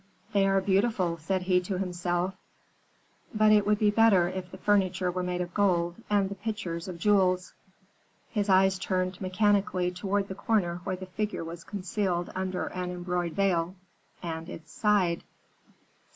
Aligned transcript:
"'They 0.33 0.47
are 0.47 0.59
beautiful,' 0.61 1.19
said 1.19 1.43
he 1.43 1.59
to 1.61 1.77
himself; 1.77 2.33
'but 3.35 3.51
it 3.51 3.67
would 3.67 3.77
be 3.77 3.91
better 3.91 4.27
if 4.27 4.49
the 4.49 4.57
furniture 4.57 5.11
were 5.11 5.21
made 5.21 5.41
of 5.41 5.53
gold, 5.53 5.93
and 6.09 6.27
the 6.27 6.33
pitchers 6.33 6.87
of 6.87 6.97
jewels.' 6.97 7.53
"His 8.31 8.49
eyes 8.49 8.79
turned 8.79 9.21
mechanically 9.21 9.91
toward 9.91 10.27
the 10.27 10.33
corner 10.33 10.81
where 10.85 10.95
the 10.95 11.05
figure 11.05 11.43
was 11.43 11.63
concealed 11.63 12.31
under 12.33 12.65
an 12.65 12.89
embroidered 12.89 13.35
veil 13.35 13.75
and 14.23 14.49
it 14.49 14.67
sighed. 14.67 15.23